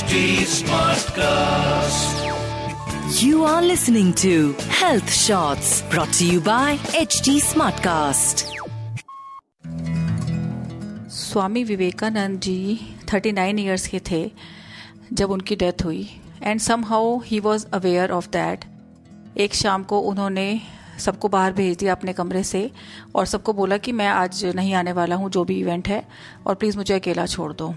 [0.00, 2.20] HT Smartcast.
[3.22, 8.44] You are listening to Health Shots brought to you by HT Smartcast.
[11.16, 12.56] Swami Vivekananda ji
[13.06, 14.22] 39 years के थे
[15.12, 16.08] जब उनकी death हुई
[16.42, 18.64] and somehow he was aware of that
[19.38, 20.48] एक शाम को उन्होंने
[21.00, 22.70] सबको बाहर भेज दिया अपने कमरे से
[23.14, 26.02] और सबको बोला कि मैं आज नहीं आने वाला हूँ जो भी इवेंट है
[26.46, 27.74] और प्लीज़ मुझे अकेला छोड़ दो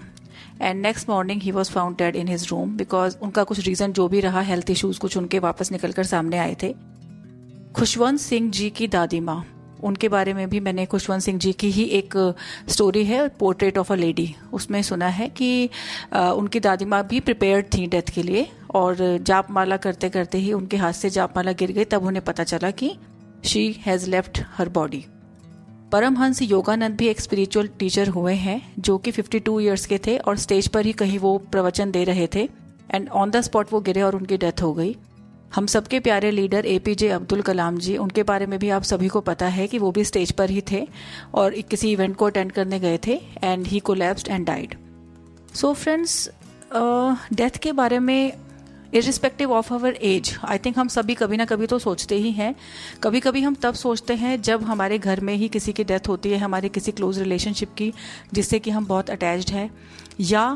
[0.60, 4.08] and next morning he was found dead in his room because उनका कुछ रीज़न जो
[4.08, 6.74] भी रहा हेल्थ इशूज़ कुछ उनके वापस निकल कर सामने आए थे।
[7.76, 9.44] खुशवंत सिंह जी की दादी माँ।
[9.84, 12.14] उनके बारे में भी मैंने खुशवंत सिंह जी की ही एक
[12.68, 15.68] स्टोरी है पोर्ट्रेट ऑफ़ अ लेडी उसमें सुना है कि
[16.14, 20.52] उनकी दादी माँ भी प्रिपेयर्ड थी डेथ के लिए और जाप माला करते करते ही
[20.52, 22.94] उनके हाथ से जाप माला गिर गई, तब उन्हें पता चला कि
[23.44, 25.04] she has left her body
[25.92, 30.36] Paramahansa Yogananda भी एक स्पिरिचुअल टीचर हुए हैं, जो कि 52 इयर्स के थे और
[30.36, 32.48] स्टेज पर ही कहीं वो प्रवचन दे रहे थे।
[32.90, 34.96] एंड ऑन द स्पॉट वो गिरे और उनकी डेथ हो गई।
[35.54, 38.82] हम सबके प्यारे leader A P J Abdul Kalam ji, उनके बारे में भी आप
[38.82, 40.86] सभी को पता है कि वो भी स्टेज पर ही थे
[41.34, 44.74] और किसी इवेंट को अटेंड करने गए थे and he collapsed and died
[45.54, 46.30] so friends
[47.32, 48.32] death के बारे में
[48.94, 52.54] irrespective of our age I think हम सभी कभी ना कभी तो सोचते ही हैं।
[53.02, 56.30] कभी कभी हम तब सोचते हैं जब हमारे घर में ही किसी की डेथ होती
[56.30, 57.92] है हमारे किसी क्लोज रिलेशनशिप की
[58.34, 59.70] जिससे कि हम बहुत अटैच्ड हैं।
[60.22, 60.46] या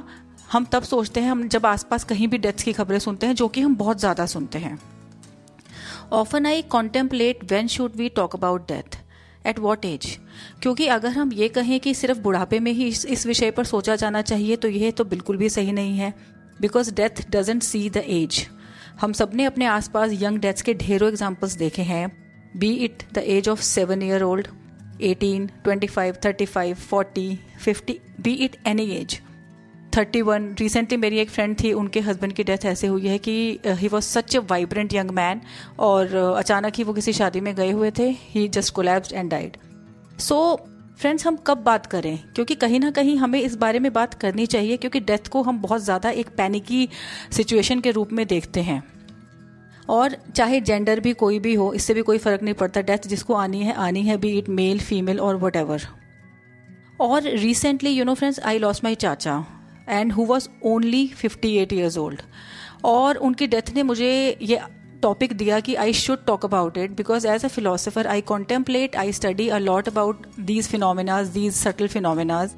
[0.53, 3.49] हम तब सोचते हैं हम जब आसपास कहीं भी डेथ्स की खबरें सुनते हैं जो
[3.49, 4.79] कि हम बहुत ज़्यादा सुनते हैं।
[6.13, 8.99] Often I contemplate when should we talk about death
[9.47, 10.07] at what age
[10.63, 13.97] क्योंकि अगर हम ये कहें कि सिर्फ़ बुढ़ापे में ही इस, इस विषय पर सोचा
[13.97, 16.15] जाना चाहिए तो यह तो बिल्कुल भी सही नहीं है।
[16.61, 18.47] Because death doesn't see the age
[19.01, 22.09] हम सबने अपने आसपास यंग डेथ्स के ढेरों एग्जाम्पल्स देखे हैं।
[22.57, 24.49] Be it the age of seven year old
[25.03, 29.21] eighteen twenty five thirty five forty fifty be it any age
[29.97, 33.37] thirty one recently मेरी एक फ्रेंड थी उनके हस्बैंड की डेथ ऐसे हुई है कि
[33.67, 35.41] he was such a vibrant young man
[35.79, 39.31] और uh, अचानक ही वो किसी शादी में गए हुए थे he just collapse and
[39.31, 39.57] died
[40.19, 40.39] so
[40.99, 42.19] friends हम कब बात करें?
[42.35, 45.61] क्योंकि कहीं ना कहीं हमें इस बारे में बात करनी चाहिए, क्योंकि डेथ को हम
[45.63, 46.89] बहुत ज़्यादा एक पैनिकी
[47.33, 48.83] सिचुएशन के रूप में देखते हैं।
[49.89, 53.35] और चाहे जेंडर भी कोई भी हो, इससे भी कोई फ़र्क नहीं पड़ता। डेथ जिसको
[53.35, 55.57] आनी है आनी है बी इट मेल फीमेल और वट
[57.01, 59.45] और recently you know friends I lost my chacha
[59.89, 62.23] and who was only fifty eight years old
[62.85, 64.11] और उनकी डेथ ने मुझे
[64.43, 64.61] ये
[65.03, 69.13] टॉपिक दिया कि I should talk about it because as a philosopher I contemplate I
[69.13, 72.55] study a lot about these phenomenas these subtle phenomenas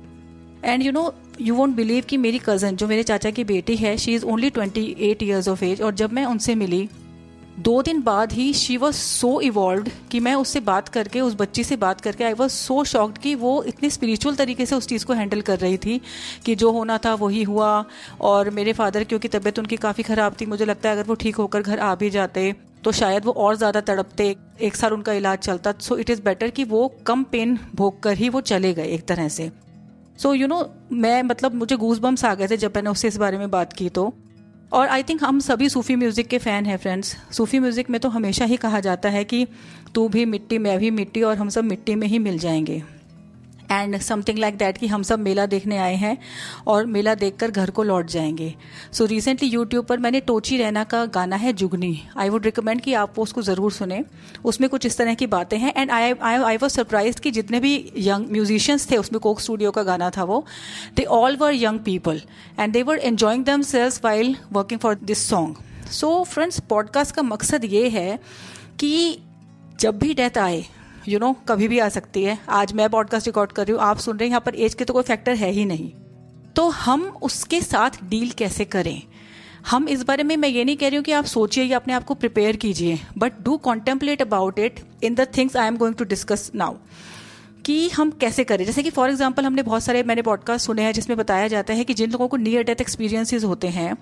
[0.65, 3.97] and you know you won't believe कि मेरी cousin जो मेरे चाचा की बेटी है
[3.97, 6.89] she is only twenty eight years of age और जब मैं उनसे मिली
[7.61, 11.65] दो दिन बाद ही शी वॉज़ सो इवॉल्व कि मैं उससे बात करके, उस बच्ची
[11.65, 15.05] से बात करके आई वॉज़ सो शॉक्ड कि वो इतनी स्पिरिचुअल तरीके से उस चीज़
[15.07, 16.01] को हैंडल कर रही थी
[16.47, 17.85] कि जो होना था वही हुआ।
[18.23, 21.37] और मेरे फादर क्योंकि तबीयत उनकी काफ़ी ख़राब थी, मुझे लगता है अगर वो ठीक
[21.37, 22.53] होकर घर आ भी जाते
[22.85, 26.51] तो शायद वो और ज़्यादा तड़पते, एक साल उनका इलाज चलता। सो इट इज़ बेटर
[26.51, 29.51] कि वो कम पेन भोग कर ही वो चले गए एक तरह से।
[30.19, 33.17] सो यू नो मैं मतलब मुझे गूज बम्स आ गए थे जब मैंने उससे इस
[33.19, 34.13] बारे में बात की तो।
[34.73, 38.09] और आई थिंक हम सभी सूफी म्यूज़िक के फ़ैन हैं फ्रेंड्स सूफी म्यूज़िक में तो
[38.09, 39.47] हमेशा ही कहा जाता है कि
[39.95, 42.83] तू भी मिट्टी, मैं भी मिट्टी और हम सब मिट्टी में ही मिल जाएँगे।
[43.71, 46.17] एंड समथिंग लाइक दैट कि हम सब मेला देखने आए हैं
[46.67, 48.55] और मेला देखकर घर को लौट जाएँगे।
[48.93, 52.95] सो रिसेंटली यूट्यूब पर मैंने टोची रैना का गाना है जुगनी। आई वुड रिकमेंड कि
[52.95, 54.03] आप उसको ज़रूर सुने।
[54.45, 57.75] उसमें कुछ इस तरह की बातें हैं and I I was surprise कि जितने भी
[57.99, 60.45] यंग म्यूजिशियंस थे उसमें कोक स्टूडियो का गाना था वो।
[60.97, 62.23] They all were young people
[62.61, 65.57] and they were enjoying themselves while working for this song
[65.91, 68.19] so friends podcast का मकसद ये है
[68.79, 69.19] कि
[69.81, 70.65] जब भी डेथ आए
[71.01, 73.73] यू you नो know, कभी भी आ सकती है। आज मैं पॉडकास्ट रिकॉर्ड कर रही
[73.73, 75.91] हूँ आप सुन रहे हैं यहाँ पर एज के तो कोई फैक्टर है ही नहीं।
[76.57, 79.03] तो हम उसके साथ डील कैसे करें?
[79.67, 81.95] हम इस बारे में मैं ये नहीं कह रही हूँ कि आप सोचिए या अपने
[81.95, 85.95] आप को प्रिपेयर कीजिए but do contemplate about it in the things I am going
[85.95, 86.75] to discuss now
[87.67, 90.93] कि हम कैसे करें। जैसे कि फॉर एग्ज़ाम्पल हमने बहुत सारे मैंने पॉडकास्ट सुने हैं
[90.93, 93.97] जिसमें बताया जाता है कि जिन लोगों को नियर डेथ एक्सपीरियंसेस होते हैं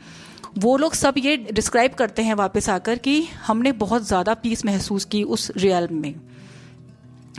[0.58, 5.04] वो लोग सब ये डिस्क्राइब करते हैं वापस आकर कि हमने बहुत ज़्यादा पीस महसूस
[5.04, 6.14] की उस रियल में।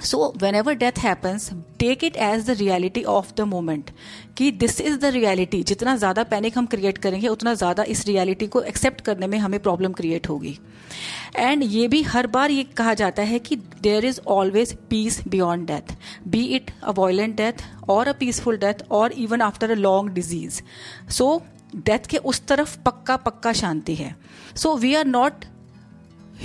[0.01, 1.49] So whenever death happens
[1.79, 3.89] take it as the reality of the moment
[4.37, 8.47] that this is the reality जितना ज़्यादा पैनिक हम क्रिएट करेंगे, उतना ज़्यादा इस रियलिटी
[8.47, 10.57] को एक्सेप्ट करने में हमें प्रॉब्लम क्रिएट होगी।
[11.35, 15.67] एंड ये भी हर बार ये कहा जाता है कि there is always peace beyond
[15.67, 15.95] death
[16.27, 20.61] be it a violent death और अ पीसफुल डेथ और even after a long disease
[21.11, 21.41] so
[21.75, 24.15] death के उस तरफ़ पक्का पक्का शांति है।
[24.55, 25.45] So we are not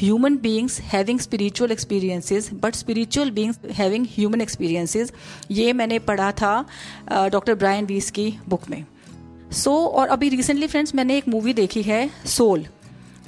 [0.03, 5.13] human beings having spiritual experiences but spiritual beings having human experiences
[5.51, 6.65] ये मैंने पढ़ा था
[7.13, 8.85] डॉक्टर ब्रायन वीस की बुक में
[9.53, 12.67] सो so, और अभी रिसेंटली फ्रेंड्स मैंने एक मूवी देखी है सोल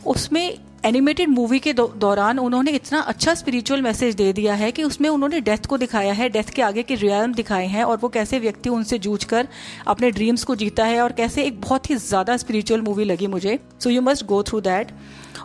[0.07, 5.09] उसमें एनिमेटेड मूवी के दौरान उन्होंने इतना अच्छा स्पिरिचुअल मैसेज दे दिया है कि उसमें
[5.09, 8.39] उन्होंने डेथ को दिखाया है डेथ के आगे के रियल दिखाए हैं और वो कैसे
[8.39, 9.49] व्यक्ति उनसे जूझ कर
[9.87, 13.59] अपने ड्रीम्स को जीता है और कैसे एक बहुत ही ज़्यादा स्पिरिचुअल मूवी लगी मुझे।
[13.83, 14.93] So you must go through that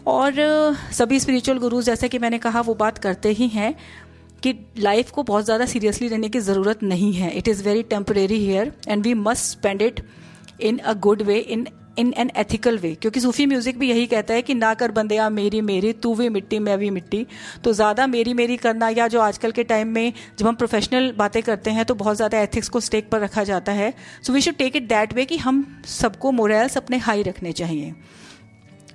[0.07, 0.33] और
[0.93, 3.73] सभी स्पिरिचुअल गुरुज जैसे कि मैंने कहा वो बात करते ही हैं
[4.43, 8.45] कि लाइफ को बहुत ज़्यादा सीरियसली लेने की ज़रूरत नहीं है। It is very temporary
[8.45, 10.05] here and we must spend it
[10.61, 11.67] in a good way in
[11.97, 15.17] in an ethical way क्योंकि सूफी म्यूज़िक भी यही कहता है कि ना कर बंदे
[15.17, 17.25] आ मेरी मेरी, तू भी मिट्टी, मैं भी मिट्टी।
[17.63, 21.41] तो ज़्यादा मेरी मेरी करना या जो आजकल के टाइम में जब हम प्रोफेशनल बातें
[21.43, 23.93] करते हैं तो बहुत ज़्यादा एथिक्स को स्टेक पर रखा जाता है।
[24.23, 27.93] So we should take it that way कि हम सबको मोरल्स अपने हाई रखने चाहिए।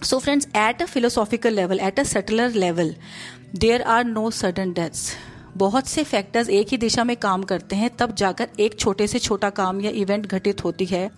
[0.03, 2.95] So friends at a philosophical level at a settler level
[3.57, 5.11] there are no sudden deaths
[5.57, 9.19] बहुत से फैक्टर्स एक ही दिशा में काम करते हैं, तब जाकर एक छोटे से
[9.19, 11.09] छोटा काम या इवेंट घटित होती है।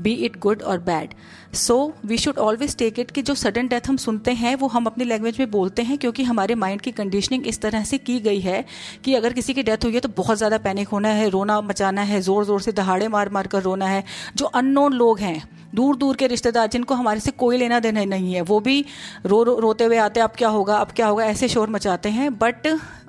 [0.00, 1.14] बी इट गुड और bad
[1.54, 4.86] so we should always take it कि जो सडन डेथ हम सुनते हैं वो हम
[4.86, 8.40] अपनी लैंग्वेज में बोलते हैं क्योंकि हमारे माइंड की कंडीशनिंग इस तरह से की गई
[8.40, 8.64] है
[9.04, 12.02] कि अगर किसी की डेथ हुई है तो बहुत ज़्यादा पैनिक होना है रोना मचाना
[12.02, 14.04] है ज़ोर ज़ोर से दहाड़े मार मार कर रोना है।
[14.36, 15.42] जो अननोन लोग हैं
[15.74, 18.84] दूर दूर के रिश्तेदार जिनको हमारे से कोई लेना देना नहीं है वो भी
[19.26, 22.38] रो, रो रोते हुए आते अब क्या होगा अब क्या होगा ऐसे शोर मचाते हैं।
[22.38, 22.66] बट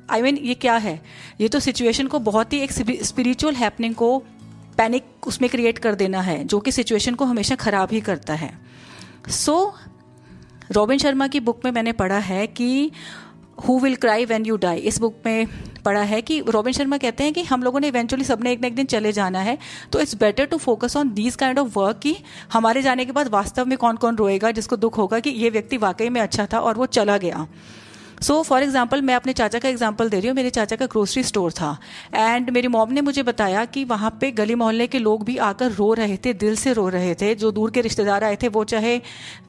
[0.09, 1.00] आई मीन ये क्या है?
[1.41, 2.71] ये तो सिचुएशन को बहुत ही एक
[3.03, 4.24] स्पिरिचुअल हैपनिंग को
[4.78, 8.54] पैनिक उसमें क्रिएट कर देना है, जो कि सिचुएशन को हमेशा खराब ही करता है।
[9.30, 9.74] सो
[10.72, 12.92] रॉबिन शर्मा की बुक में मैंने पढ़ा है कि
[13.68, 15.48] who will cry when you die इस बुक में
[15.86, 18.68] पढ़ा है कि रॉबिन शर्मा कहते हैं कि हम लोगों ने इवेंचुअली सबने एक ना
[18.68, 19.58] एक दिन चले जाना है
[19.92, 22.16] तो it's better to focus on these kind of work कि
[22.54, 25.78] हमारे जाने के बाद वास्तव में कौन कौन रोएगा, जिसको दुख होगा कि ये व्यक्ति
[25.78, 27.48] वाकई में अच्छा था और वो चला गया।
[28.24, 31.24] सो फॉर एग्ज़ाम्पल मैं अपने चाचा का एग्ज़ाम्पल दे रही हूँ। मेरे चाचा का ग्रोसरी
[31.24, 31.78] स्टोर था।
[32.16, 35.72] एंड मेरी मॉम ने मुझे बताया कि वहाँ पे गली मोहल्ले के लोग भी आकर
[35.72, 38.64] रो रहे थे, दिल से रो रहे थे। जो दूर के रिश्तेदार आए थे, वो
[38.66, 39.02] चाहे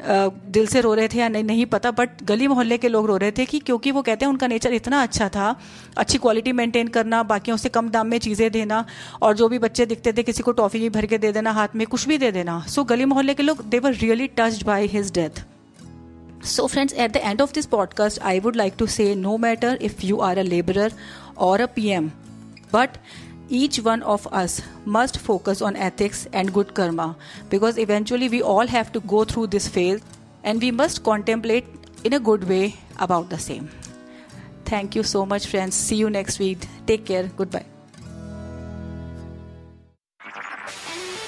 [0.03, 3.17] दिल से रो रहे थे या नहीं नहीं पता बट गली मोहल्ले के लोग रो
[3.17, 5.55] रहे थे कि क्योंकि वो कहते हैं, उनका नेचर इतना अच्छा था।
[5.97, 8.85] अच्छी क्वालिटी मेंटेन करना, बाकियों से कम दाम में चीज़ें देना,
[9.23, 11.87] और जो भी बच्चे दिखते थे, किसी को टॉफ़ी भर के दे देना, हाथ में
[11.87, 15.13] कुछ भी दे देना। सो गली मोहल्ले के लोग they were really touched by his
[15.15, 15.45] death
[16.45, 19.79] So, friends, at the end of this podcast, I would like to say no matter
[19.81, 20.91] if you are a laborer
[21.37, 22.13] or a PM,
[22.71, 22.99] but
[23.49, 27.17] each one of us must focus on ethics and good karma
[27.49, 30.03] because eventually we all have to go through this phase
[30.43, 31.67] and we must contemplate
[32.05, 33.71] in a good way about the same.
[34.65, 35.75] Thank you so much, friends.
[35.75, 36.67] See you next week.
[36.87, 37.31] Take care.
[37.37, 37.74] Goodbye.